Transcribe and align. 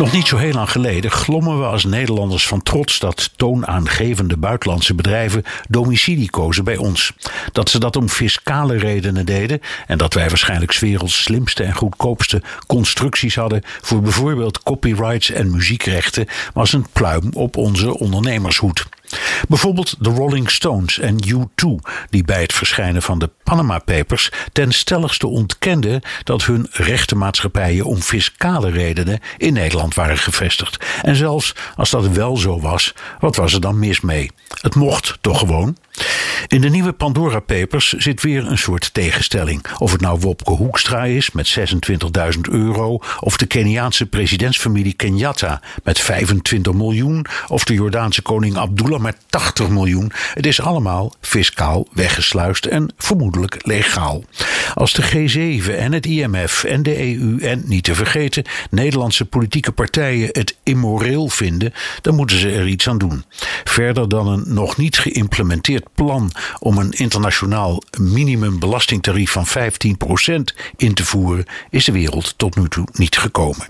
Nog 0.00 0.12
niet 0.12 0.26
zo 0.26 0.36
heel 0.36 0.52
lang 0.52 0.70
geleden 0.70 1.10
glommen 1.10 1.58
we 1.58 1.64
als 1.64 1.84
Nederlanders 1.84 2.46
van 2.46 2.62
trots 2.62 2.98
dat 2.98 3.30
toonaangevende 3.36 4.36
buitenlandse 4.36 4.94
bedrijven 4.94 5.42
domicilie 5.68 6.30
kozen 6.30 6.64
bij 6.64 6.76
ons. 6.76 7.12
Dat 7.52 7.68
ze 7.68 7.78
dat 7.78 7.96
om 7.96 8.08
fiscale 8.08 8.76
redenen 8.76 9.26
deden 9.26 9.60
en 9.86 9.98
dat 9.98 10.14
wij 10.14 10.28
waarschijnlijk 10.28 10.74
werelds 10.74 11.22
slimste 11.22 11.64
en 11.64 11.74
goedkoopste 11.74 12.42
constructies 12.66 13.34
hadden 13.34 13.62
voor 13.64 14.00
bijvoorbeeld 14.00 14.62
copyrights 14.62 15.30
en 15.30 15.50
muziekrechten, 15.50 16.26
was 16.54 16.72
een 16.72 16.86
pluim 16.92 17.30
op 17.32 17.56
onze 17.56 17.98
ondernemershoed. 17.98 18.86
Bijvoorbeeld 19.48 19.94
de 19.98 20.10
Rolling 20.10 20.50
Stones 20.50 20.98
en 20.98 21.16
U2, 21.26 21.66
die 22.10 22.24
bij 22.24 22.42
het 22.42 22.52
verschijnen 22.52 23.02
van 23.02 23.18
de 23.18 23.30
Panama 23.42 23.78
Papers 23.78 24.30
ten 24.52 24.72
stelligste 24.72 25.26
ontkenden 25.26 26.02
dat 26.24 26.44
hun 26.44 26.66
rechtenmaatschappijen 26.70 27.84
om 27.84 28.00
fiscale 28.00 28.70
redenen 28.70 29.20
in 29.36 29.52
Nederland 29.52 29.94
waren 29.94 30.18
gevestigd. 30.18 30.84
En 31.02 31.16
zelfs 31.16 31.54
als 31.76 31.90
dat 31.90 32.08
wel 32.08 32.36
zo 32.36 32.60
was, 32.60 32.94
wat 33.18 33.36
was 33.36 33.52
er 33.52 33.60
dan 33.60 33.78
mis 33.78 34.00
mee? 34.00 34.30
Het 34.60 34.74
mocht 34.74 35.18
toch 35.20 35.38
gewoon? 35.38 35.76
In 36.50 36.60
de 36.60 36.68
nieuwe 36.68 36.92
Pandora 36.92 37.40
Papers 37.40 37.92
zit 37.92 38.22
weer 38.22 38.46
een 38.46 38.58
soort 38.58 38.94
tegenstelling. 38.94 39.64
Of 39.78 39.92
het 39.92 40.00
nou 40.00 40.20
Wopke 40.20 40.52
Hoekstra 40.52 41.04
is 41.04 41.30
met 41.30 41.58
26.000 41.58 42.40
euro, 42.40 42.98
of 43.20 43.36
de 43.36 43.46
Keniaanse 43.46 44.06
presidentsfamilie 44.06 44.92
Kenyatta 44.92 45.60
met 45.84 46.00
25 46.00 46.72
miljoen, 46.72 47.26
of 47.48 47.64
de 47.64 47.74
Jordaanse 47.74 48.22
koning 48.22 48.56
Abdullah 48.56 49.00
met 49.00 49.16
80 49.26 49.68
miljoen. 49.68 50.12
Het 50.34 50.46
is 50.46 50.60
allemaal 50.60 51.12
fiscaal 51.20 51.86
weggesluist 51.92 52.64
en 52.64 52.92
vermoedelijk 52.96 53.66
legaal. 53.66 54.24
Als 54.74 54.92
de 54.92 55.02
G7 55.02 55.74
en 55.74 55.92
het 55.92 56.06
IMF 56.06 56.64
en 56.64 56.82
de 56.82 57.16
EU 57.16 57.38
en 57.40 57.62
niet 57.66 57.84
te 57.84 57.94
vergeten 57.94 58.44
Nederlandse 58.70 59.24
politieke 59.24 59.72
partijen 59.72 60.28
het 60.32 60.56
immoreel 60.62 61.28
vinden, 61.28 61.72
dan 62.00 62.14
moeten 62.14 62.38
ze 62.38 62.50
er 62.50 62.66
iets 62.66 62.88
aan 62.88 62.98
doen. 62.98 63.24
Verder 63.64 64.08
dan 64.08 64.26
een 64.26 64.44
nog 64.46 64.76
niet 64.76 64.98
geïmplementeerd 64.98 65.86
plan 65.94 66.30
om 66.58 66.78
een 66.78 66.92
internationaal 66.92 67.82
minimumbelastingtarief 67.98 69.30
van 69.30 69.46
15% 69.46 69.50
in 70.76 70.94
te 70.94 71.04
voeren, 71.04 71.44
is 71.70 71.84
de 71.84 71.92
wereld 71.92 72.34
tot 72.36 72.56
nu 72.56 72.68
toe 72.68 72.88
niet 72.92 73.18
gekomen. 73.18 73.66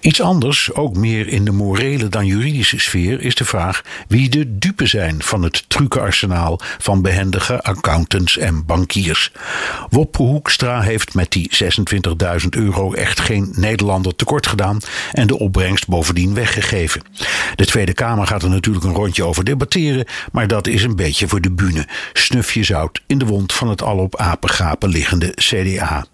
Iets 0.00 0.20
anders, 0.20 0.72
ook 0.72 0.96
meer 0.96 1.28
in 1.28 1.44
de 1.44 1.50
morele 1.50 2.08
dan 2.08 2.26
juridische 2.26 2.78
sfeer, 2.78 3.20
is 3.20 3.34
de 3.34 3.44
vraag 3.44 3.82
wie 4.08 4.28
de 4.28 4.58
dupe 4.58 4.86
zijn 4.86 5.22
van 5.22 5.42
het 5.42 5.64
trucenarsenaal 5.68 6.60
van 6.78 7.02
behendige 7.02 7.62
accountants 7.62 8.38
en 8.38 8.66
bankiers. 8.66 9.32
Wopke 9.90 10.22
Hoekstra 10.22 10.80
heeft 10.80 11.14
met 11.14 11.32
die 11.32 11.50
26.000 12.42 12.48
euro 12.50 12.92
echt 12.92 13.20
geen 13.20 13.52
Nederlander 13.56 14.16
tekort 14.16 14.46
gedaan 14.46 14.78
en 15.12 15.26
de 15.26 15.38
opbrengst 15.38 15.88
bovendien 15.88 16.34
weggegeven. 16.34 17.02
De 17.54 17.66
Tweede 17.66 17.92
Kamer 17.92 18.26
gaat 18.26 18.42
er 18.42 18.50
natuurlijk 18.50 18.84
een 18.84 18.94
rondje 18.94 19.24
over 19.24 19.44
debatteren, 19.44 20.06
maar 20.32 20.46
dat 20.46 20.66
is 20.66 20.82
een 20.82 20.96
beetje 20.96 21.28
voor 21.28 21.40
de 21.40 21.50
bühne. 21.50 21.86
Snufje 22.12 22.64
zout 22.64 23.02
in 23.06 23.18
de 23.18 23.26
wond 23.26 23.52
van 23.52 23.68
het 23.68 23.82
al 23.82 23.98
op 23.98 24.16
apengapen 24.16 24.88
liggende 24.88 25.32
CDA. 25.34 26.06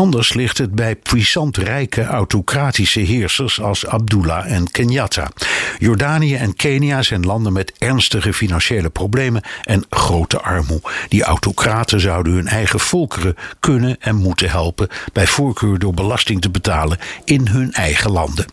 Anders 0.00 0.32
ligt 0.34 0.58
het 0.58 0.74
bij 0.74 0.96
puissant 0.96 1.56
rijke 1.56 2.04
autocratische 2.04 3.00
heersers 3.00 3.60
als 3.60 3.86
Abdullah 3.86 4.52
en 4.52 4.70
Kenyatta. 4.70 5.30
Jordanië 5.78 6.34
en 6.34 6.56
Kenia 6.56 7.02
zijn 7.02 7.26
landen 7.26 7.52
met 7.52 7.72
ernstige 7.78 8.32
financiële 8.32 8.90
problemen 8.90 9.42
en 9.62 9.84
grote 9.90 10.40
armoede. 10.40 10.88
Die 11.08 11.22
autocraten 11.22 12.00
zouden 12.00 12.32
hun 12.32 12.46
eigen 12.46 12.80
volkeren 12.80 13.36
kunnen 13.58 13.96
en 14.00 14.16
moeten 14.16 14.50
helpen, 14.50 14.88
bij 15.12 15.26
voorkeur 15.26 15.78
door 15.78 15.94
belasting 15.94 16.40
te 16.40 16.50
betalen 16.50 16.98
in 17.24 17.46
hun 17.46 17.72
eigen 17.72 18.10
landen. 18.10 18.46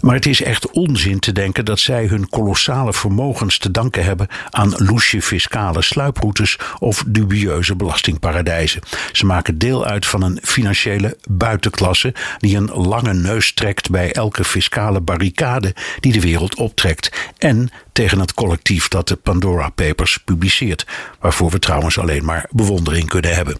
Maar 0.00 0.14
het 0.14 0.26
is 0.26 0.42
echt 0.42 0.70
onzin 0.70 1.18
te 1.18 1.32
denken 1.32 1.64
dat 1.64 1.78
zij 1.78 2.06
hun 2.06 2.28
kolossale 2.28 2.92
vermogens 2.92 3.58
te 3.58 3.70
danken 3.70 4.04
hebben 4.04 4.28
aan 4.50 4.74
loesje 4.76 5.22
fiscale 5.22 5.82
sluiproutes 5.82 6.58
of 6.78 7.04
dubieuze 7.06 7.76
belastingparadijzen. 7.76 8.80
Ze 9.12 9.26
maken 9.26 9.58
deel 9.58 9.84
uit 9.84 10.06
van 10.06 10.22
een 10.22 10.38
financiële 10.42 11.16
buitenklasse 11.28 12.14
die 12.38 12.56
een 12.56 12.70
lange 12.70 13.14
neus 13.14 13.52
trekt 13.52 13.90
bij 13.90 14.12
elke 14.12 14.44
fiscale 14.44 15.00
barricade 15.00 15.74
die 16.00 16.12
de 16.12 16.20
wereld 16.20 16.54
optrekt 16.54 17.32
en 17.38 17.70
tegen 17.92 18.20
het 18.20 18.34
collectief 18.34 18.88
dat 18.88 19.08
de 19.08 19.16
Pandora 19.16 19.68
Papers 19.68 20.18
publiceert, 20.24 20.86
waarvoor 21.20 21.50
we 21.50 21.58
trouwens 21.58 21.98
alleen 21.98 22.24
maar 22.24 22.46
bewondering 22.50 23.08
kunnen 23.08 23.34
hebben. 23.34 23.58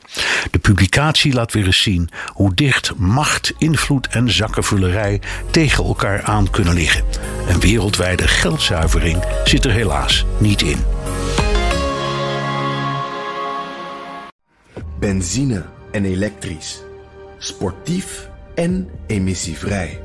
De 0.50 0.58
publicatie 0.58 1.32
laat 1.32 1.52
weer 1.52 1.66
eens 1.66 1.82
zien 1.82 2.08
hoe 2.32 2.54
dicht 2.54 2.94
macht, 2.96 3.54
invloed 3.58 4.08
en 4.08 4.30
zakkenvullerij 4.30 5.20
tegen 5.50 5.84
elkaar 5.84 6.22
aan 6.22 6.50
kunnen 6.50 6.74
liggen. 6.74 7.04
Een 7.48 7.60
wereldwijde 7.60 8.28
geldzuivering 8.28 9.24
zit 9.44 9.64
er 9.64 9.70
helaas 9.70 10.24
niet 10.38 10.62
in. 10.62 10.84
Benzine 14.98 15.64
en 15.90 16.04
elektrisch. 16.04 16.82
Sportief 17.38 18.28
en 18.54 18.88
emissievrij. 19.06 20.00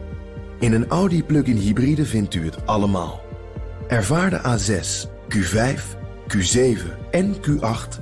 In 0.59 0.73
een 0.73 0.87
Audi 0.87 1.23
plug-in 1.23 1.57
hybride 1.57 2.05
vindt 2.05 2.35
u 2.35 2.45
het 2.45 2.65
allemaal. 2.65 3.21
Ervaar 3.87 4.29
de 4.29 4.39
A6, 4.39 5.09
Q5, 5.35 5.81
Q7 6.27 6.79
en 7.11 7.35
Q8 7.35 8.01